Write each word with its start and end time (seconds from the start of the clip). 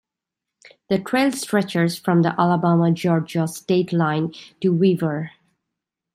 The 0.89 0.97
trail 0.97 1.31
stretches 1.31 1.95
from 1.99 2.23
the 2.23 2.29
Alabama-Georgia 2.35 3.47
state 3.47 3.93
line 3.93 4.33
to 4.59 4.71
Weaver. 4.73 5.29